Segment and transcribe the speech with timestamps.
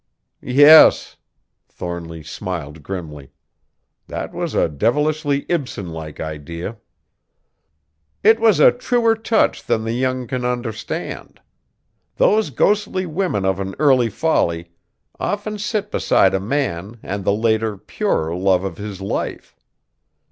[0.41, 1.17] "Yes!"
[1.69, 3.29] Thornly smiled grimly.
[4.07, 6.77] "That was a devilishly Ibsen like idea."
[8.23, 11.39] "It was a truer touch than the young can understand.
[12.15, 14.71] Those ghostly women of an early folly
[15.19, 19.55] often sit beside a man and the later, purer love of his life.